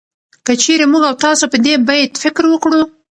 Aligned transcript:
که 0.45 0.53
چېرې 0.63 0.85
موږ 0.91 1.03
او 1.09 1.15
تاسو 1.25 1.43
په 1.51 1.57
دې 1.65 1.73
بيت 1.87 2.13
فکر 2.23 2.43
وکړو 2.49 2.81